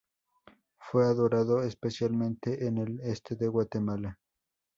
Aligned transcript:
Fue 0.79 1.05
adorado 1.05 1.61
especialmente 1.61 2.65
en 2.65 2.79
el 2.79 2.99
este 3.01 3.35
de 3.35 3.47
Guatemala. 3.47 4.17